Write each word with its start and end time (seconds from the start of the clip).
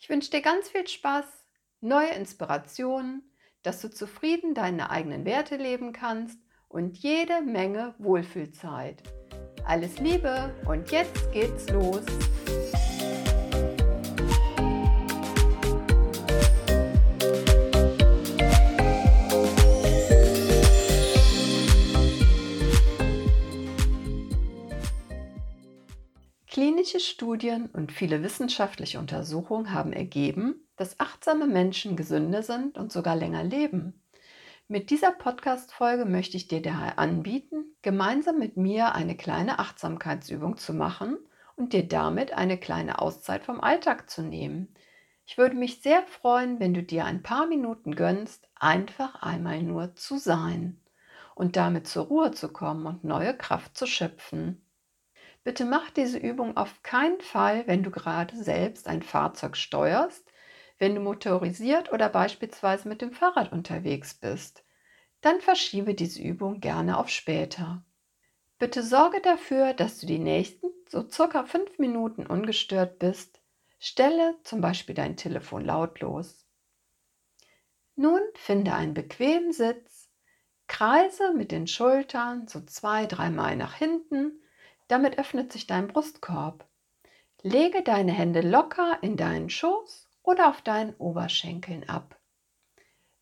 Ich 0.00 0.08
wünsche 0.08 0.30
dir 0.30 0.42
ganz 0.42 0.68
viel 0.68 0.86
Spaß, 0.86 1.24
neue 1.80 2.10
Inspirationen, 2.10 3.34
dass 3.62 3.80
du 3.80 3.90
zufrieden 3.90 4.54
deine 4.54 4.90
eigenen 4.90 5.24
Werte 5.24 5.56
leben 5.56 5.92
kannst 5.92 6.38
und 6.68 6.96
jede 6.98 7.42
Menge 7.42 7.94
Wohlfühlzeit. 7.98 9.02
Alles 9.66 9.98
Liebe 9.98 10.54
und 10.66 10.92
jetzt 10.92 11.32
geht's 11.32 11.68
los. 11.70 12.04
Klinische 26.88 27.10
Studien 27.10 27.66
und 27.66 27.92
viele 27.92 28.22
wissenschaftliche 28.22 28.98
Untersuchungen 28.98 29.74
haben 29.74 29.92
ergeben, 29.92 30.66
dass 30.76 30.98
achtsame 30.98 31.46
Menschen 31.46 31.96
gesünder 31.96 32.42
sind 32.42 32.78
und 32.78 32.92
sogar 32.92 33.14
länger 33.14 33.44
leben. 33.44 34.02
Mit 34.68 34.88
dieser 34.88 35.12
Podcast-Folge 35.12 36.06
möchte 36.06 36.38
ich 36.38 36.48
dir 36.48 36.62
daher 36.62 36.98
anbieten, 36.98 37.76
gemeinsam 37.82 38.38
mit 38.38 38.56
mir 38.56 38.94
eine 38.94 39.18
kleine 39.18 39.58
Achtsamkeitsübung 39.58 40.56
zu 40.56 40.72
machen 40.72 41.18
und 41.56 41.74
dir 41.74 41.86
damit 41.86 42.32
eine 42.32 42.56
kleine 42.56 43.02
Auszeit 43.02 43.44
vom 43.44 43.60
Alltag 43.60 44.08
zu 44.08 44.22
nehmen. 44.22 44.74
Ich 45.26 45.36
würde 45.36 45.56
mich 45.56 45.82
sehr 45.82 46.02
freuen, 46.04 46.58
wenn 46.58 46.72
du 46.72 46.82
dir 46.82 47.04
ein 47.04 47.22
paar 47.22 47.46
Minuten 47.46 47.96
gönnst, 47.96 48.48
einfach 48.54 49.20
einmal 49.20 49.62
nur 49.62 49.94
zu 49.94 50.16
sein 50.16 50.80
und 51.34 51.56
damit 51.56 51.86
zur 51.86 52.06
Ruhe 52.06 52.30
zu 52.30 52.48
kommen 52.48 52.86
und 52.86 53.04
neue 53.04 53.36
Kraft 53.36 53.76
zu 53.76 53.86
schöpfen. 53.86 54.62
Bitte 55.44 55.64
mach 55.64 55.90
diese 55.90 56.18
Übung 56.18 56.56
auf 56.56 56.82
keinen 56.82 57.20
Fall, 57.20 57.66
wenn 57.66 57.82
du 57.82 57.90
gerade 57.90 58.36
selbst 58.36 58.86
ein 58.86 59.02
Fahrzeug 59.02 59.56
steuerst, 59.56 60.30
wenn 60.78 60.94
du 60.94 61.00
motorisiert 61.00 61.92
oder 61.92 62.08
beispielsweise 62.08 62.88
mit 62.88 63.02
dem 63.02 63.12
Fahrrad 63.12 63.52
unterwegs 63.52 64.14
bist. 64.14 64.64
Dann 65.20 65.40
verschiebe 65.40 65.94
diese 65.94 66.22
Übung 66.22 66.60
gerne 66.60 66.98
auf 66.98 67.08
später. 67.08 67.84
Bitte 68.58 68.82
sorge 68.82 69.20
dafür, 69.20 69.72
dass 69.72 70.00
du 70.00 70.06
die 70.06 70.18
nächsten 70.18 70.68
so 70.88 71.08
circa 71.08 71.44
fünf 71.44 71.78
Minuten 71.78 72.26
ungestört 72.26 72.98
bist. 72.98 73.40
Stelle 73.78 74.34
zum 74.42 74.60
Beispiel 74.60 74.94
dein 74.94 75.16
Telefon 75.16 75.64
lautlos. 75.64 76.44
Nun 77.94 78.20
finde 78.34 78.74
einen 78.74 78.94
bequemen 78.94 79.52
Sitz, 79.52 80.08
kreise 80.66 81.32
mit 81.34 81.52
den 81.52 81.66
Schultern 81.66 82.46
so 82.48 82.60
zwei, 82.60 83.06
dreimal 83.06 83.56
nach 83.56 83.74
hinten 83.74 84.40
damit 84.88 85.18
öffnet 85.18 85.52
sich 85.52 85.66
dein 85.66 85.86
Brustkorb. 85.88 86.66
Lege 87.42 87.82
deine 87.82 88.12
Hände 88.12 88.40
locker 88.40 88.98
in 89.02 89.16
deinen 89.16 89.48
Schoß 89.48 90.08
oder 90.22 90.48
auf 90.48 90.60
deinen 90.62 90.94
Oberschenkeln 90.94 91.88
ab. 91.88 92.18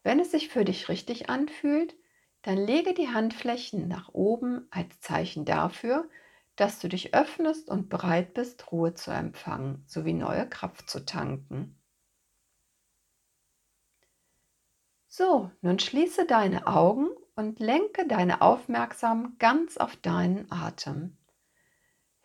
Wenn 0.03 0.21
es 0.21 0.31
sich 0.31 0.49
für 0.49 0.65
dich 0.65 0.89
richtig 0.89 1.29
anfühlt, 1.29 1.95
dann 2.43 2.57
lege 2.57 2.95
die 2.95 3.09
Handflächen 3.09 3.89
nach 3.89 4.09
oben 4.15 4.69
als 4.71 5.01
Zeichen 5.01 5.45
dafür, 5.45 6.09
dass 6.55 6.79
du 6.79 6.89
dich 6.89 7.15
öffnest 7.15 7.69
und 7.69 7.89
bereit 7.89 8.33
bist, 8.33 8.71
Ruhe 8.73 8.95
zu 8.95 9.11
empfangen 9.11 9.85
sowie 9.87 10.15
neue 10.15 10.49
Kraft 10.49 10.89
zu 10.89 11.05
tanken. 11.05 11.79
So, 15.09 15.51
nun 15.61 15.79
schließe 15.79 16.27
deine 16.27 16.67
Augen 16.67 17.09
und 17.35 17.59
lenke 17.59 18.07
deine 18.07 18.43
Aufmerksamkeit 18.43 19.39
ganz 19.39 19.77
auf 19.77 19.97
deinen 19.97 20.51
Atem. 20.51 21.16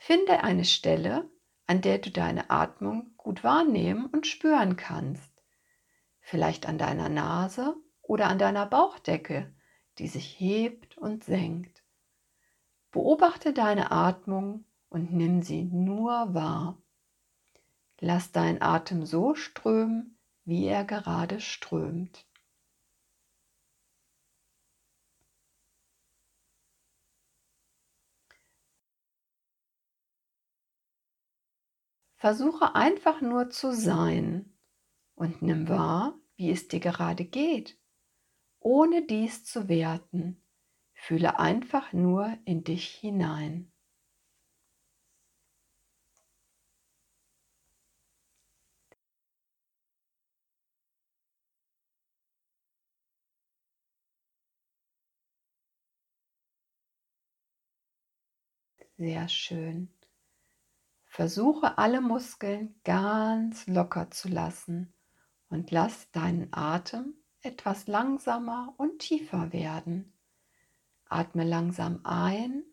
Finde 0.04 0.44
eine 0.44 0.66
Stelle, 0.66 1.30
an 1.68 1.82
der 1.82 2.00
du 2.00 2.10
deine 2.10 2.50
Atmung 2.50 3.14
gut 3.18 3.44
wahrnehmen 3.44 4.08
und 4.08 4.26
spüren 4.26 4.76
kannst. 4.76 5.32
Vielleicht 6.22 6.66
an 6.66 6.80
deiner 6.80 7.08
Nase 7.08 7.76
oder 8.02 8.28
an 8.28 8.40
deiner 8.40 8.66
Bauchdecke, 8.66 9.54
die 10.00 10.08
sich 10.08 10.40
hebt 10.40 10.98
und 10.98 11.24
senkt. 11.24 11.84
Beobachte 12.90 13.54
deine 13.54 13.92
Atmung 13.92 14.66
und 14.90 15.14
nimm 15.14 15.44
sie 15.44 15.66
nur 15.66 16.34
wahr. 16.34 16.82
Lass 18.00 18.32
deinen 18.32 18.60
Atem 18.64 19.06
so 19.06 19.36
strömen, 19.36 20.18
wie 20.46 20.66
er 20.66 20.84
gerade 20.84 21.40
strömt. 21.40 22.26
Versuche 32.22 32.74
einfach 32.76 33.20
nur 33.20 33.50
zu 33.50 33.74
sein 33.74 34.54
und 35.16 35.42
nimm 35.42 35.68
wahr, 35.70 36.18
wie 36.38 36.52
es 36.52 36.68
dir 36.70 36.80
gerade 36.80 37.26
geht, 37.26 37.78
ohne 38.60 39.06
dies 39.06 39.46
zu 39.46 39.70
werten. 39.70 40.44
Fühle 40.94 41.40
einfach 41.40 41.94
nur 41.94 42.38
in 42.46 42.64
dich 42.64 42.88
hinein. 42.88 43.72
Sehr 58.98 59.28
schön. 59.28 59.90
Versuche 61.14 61.78
alle 61.78 62.00
Muskeln 62.00 62.80
ganz 62.86 63.68
locker 63.68 64.12
zu 64.12 64.30
lassen 64.30 64.94
und 65.50 65.70
lass 65.70 66.10
deinen 66.12 66.48
Atem 66.54 67.16
etwas 67.42 67.88
langsamer 67.88 68.74
und 68.78 69.00
tiefer 69.00 69.52
werden. 69.52 70.18
Atme 71.10 71.44
langsam 71.44 72.00
ein 72.06 72.64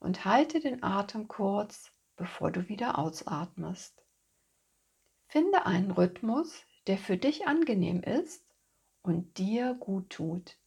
und 0.00 0.26
halte 0.26 0.60
den 0.60 0.82
Atem 0.82 1.28
kurz, 1.28 1.90
bevor 2.16 2.50
du 2.50 2.68
wieder 2.68 2.98
ausatmest. 2.98 4.04
Finde 5.26 5.64
einen 5.64 5.90
Rhythmus, 5.90 6.66
der 6.88 6.98
für 6.98 7.16
dich 7.16 7.46
angenehm 7.46 8.02
ist 8.02 8.44
und 9.00 9.38
dir 9.38 9.72
gut 9.72 10.10
tut. 10.10 10.57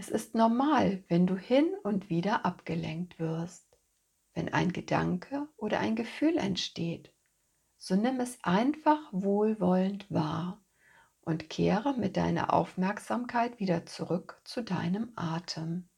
Es 0.00 0.08
ist 0.08 0.34
normal, 0.34 1.04
wenn 1.08 1.26
du 1.26 1.36
hin 1.36 1.74
und 1.82 2.08
wieder 2.08 2.46
abgelenkt 2.46 3.18
wirst. 3.18 3.76
Wenn 4.32 4.50
ein 4.50 4.72
Gedanke 4.72 5.46
oder 5.58 5.78
ein 5.78 5.94
Gefühl 5.94 6.38
entsteht, 6.38 7.14
so 7.76 7.96
nimm 7.96 8.18
es 8.18 8.42
einfach 8.42 8.98
wohlwollend 9.12 10.10
wahr 10.10 10.64
und 11.20 11.50
kehre 11.50 11.92
mit 11.98 12.16
deiner 12.16 12.54
Aufmerksamkeit 12.54 13.60
wieder 13.60 13.84
zurück 13.84 14.40
zu 14.44 14.62
deinem 14.64 15.12
Atem. 15.16 15.89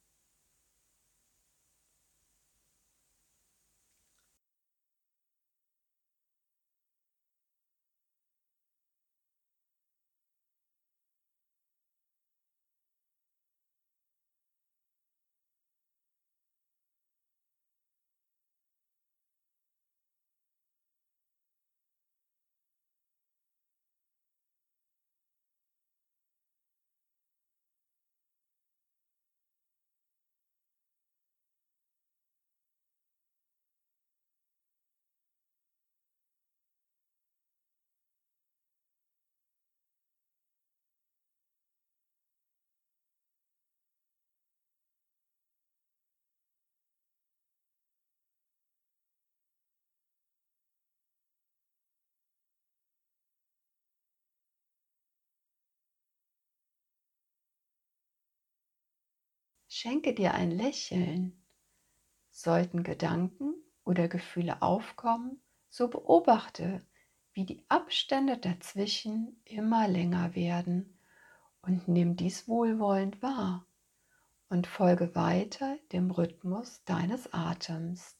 Schenke 59.74 60.12
dir 60.12 60.34
ein 60.34 60.50
Lächeln. 60.50 61.32
Sollten 62.30 62.82
Gedanken 62.82 63.54
oder 63.84 64.06
Gefühle 64.06 64.60
aufkommen, 64.60 65.40
so 65.70 65.88
beobachte, 65.88 66.86
wie 67.32 67.46
die 67.46 67.64
Abstände 67.70 68.36
dazwischen 68.36 69.40
immer 69.46 69.88
länger 69.88 70.34
werden 70.34 70.98
und 71.62 71.88
nimm 71.88 72.16
dies 72.16 72.46
wohlwollend 72.46 73.22
wahr 73.22 73.64
und 74.50 74.66
folge 74.66 75.14
weiter 75.14 75.78
dem 75.90 76.10
Rhythmus 76.10 76.84
deines 76.84 77.32
Atems. 77.32 78.19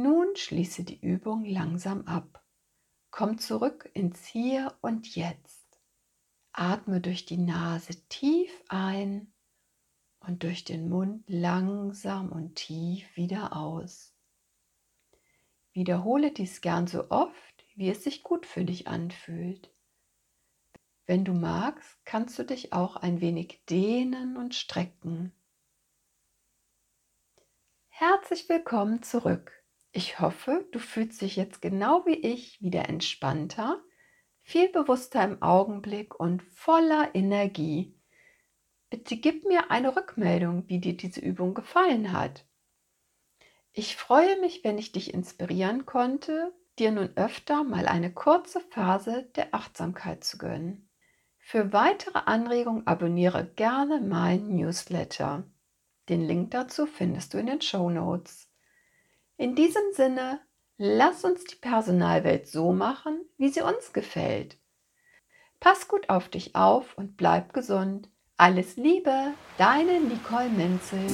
Nun 0.00 0.36
schließe 0.36 0.84
die 0.84 1.00
Übung 1.00 1.44
langsam 1.44 2.06
ab. 2.06 2.46
Komm 3.10 3.38
zurück 3.38 3.90
ins 3.94 4.24
Hier 4.26 4.78
und 4.80 5.12
Jetzt. 5.16 5.66
Atme 6.52 7.00
durch 7.00 7.26
die 7.26 7.36
Nase 7.36 8.06
tief 8.08 8.62
ein 8.68 9.34
und 10.20 10.44
durch 10.44 10.62
den 10.62 10.88
Mund 10.88 11.24
langsam 11.26 12.30
und 12.30 12.54
tief 12.54 13.16
wieder 13.16 13.56
aus. 13.56 14.14
Wiederhole 15.72 16.30
dies 16.30 16.60
gern 16.60 16.86
so 16.86 17.10
oft, 17.10 17.66
wie 17.74 17.90
es 17.90 18.04
sich 18.04 18.22
gut 18.22 18.46
für 18.46 18.64
dich 18.64 18.86
anfühlt. 18.86 19.74
Wenn 21.06 21.24
du 21.24 21.32
magst, 21.32 21.98
kannst 22.04 22.38
du 22.38 22.44
dich 22.44 22.72
auch 22.72 22.94
ein 22.94 23.20
wenig 23.20 23.64
dehnen 23.68 24.36
und 24.36 24.54
strecken. 24.54 25.32
Herzlich 27.88 28.48
willkommen 28.48 29.02
zurück. 29.02 29.57
Ich 29.92 30.20
hoffe, 30.20 30.66
du 30.72 30.78
fühlst 30.78 31.22
dich 31.22 31.36
jetzt 31.36 31.62
genau 31.62 32.04
wie 32.04 32.14
ich 32.14 32.60
wieder 32.60 32.88
entspannter, 32.88 33.82
viel 34.42 34.68
bewusster 34.70 35.24
im 35.24 35.42
Augenblick 35.42 36.18
und 36.18 36.42
voller 36.42 37.14
Energie. 37.14 37.98
Bitte 38.90 39.16
gib 39.16 39.44
mir 39.44 39.70
eine 39.70 39.96
Rückmeldung, 39.96 40.68
wie 40.68 40.80
dir 40.80 40.96
diese 40.96 41.20
Übung 41.20 41.54
gefallen 41.54 42.12
hat. 42.12 42.46
Ich 43.72 43.96
freue 43.96 44.40
mich, 44.40 44.64
wenn 44.64 44.78
ich 44.78 44.92
dich 44.92 45.14
inspirieren 45.14 45.86
konnte, 45.86 46.52
dir 46.78 46.90
nun 46.90 47.10
öfter 47.16 47.64
mal 47.64 47.86
eine 47.86 48.12
kurze 48.12 48.60
Phase 48.60 49.30
der 49.36 49.54
Achtsamkeit 49.54 50.24
zu 50.24 50.38
gönnen. 50.38 50.90
Für 51.38 51.72
weitere 51.72 52.18
Anregungen 52.26 52.86
abonniere 52.86 53.46
gerne 53.46 54.00
mein 54.00 54.48
Newsletter. 54.48 55.44
Den 56.08 56.26
Link 56.26 56.50
dazu 56.50 56.86
findest 56.86 57.34
du 57.34 57.38
in 57.38 57.46
den 57.46 57.60
Show 57.60 57.90
Notes. 57.90 58.47
In 59.40 59.54
diesem 59.54 59.92
Sinne, 59.92 60.40
lass 60.78 61.22
uns 61.24 61.44
die 61.44 61.54
Personalwelt 61.54 62.48
so 62.48 62.72
machen, 62.72 63.20
wie 63.36 63.48
sie 63.48 63.60
uns 63.60 63.92
gefällt. 63.92 64.58
Pass 65.60 65.86
gut 65.86 66.08
auf 66.08 66.28
dich 66.28 66.56
auf 66.56 66.98
und 66.98 67.16
bleib 67.16 67.54
gesund. 67.54 68.08
Alles 68.36 68.76
Liebe, 68.76 69.34
deine 69.56 70.00
Nicole 70.00 70.48
Menzel. 70.48 71.06